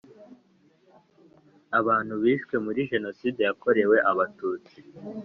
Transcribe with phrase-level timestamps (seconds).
[1.79, 4.77] Abantu bishwe muri jenoside yakorewe Abatutsi